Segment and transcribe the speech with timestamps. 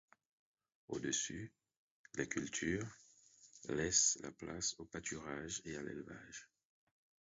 [0.87, 1.53] Au-dessus,
[2.15, 2.87] les cultures
[3.69, 6.49] laissent la place aux pâturages et à l'élevage.